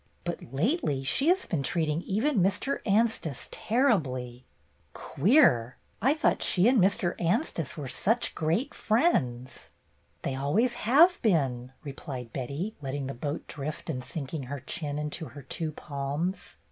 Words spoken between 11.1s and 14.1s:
been," replied Betty, letting the boat drift and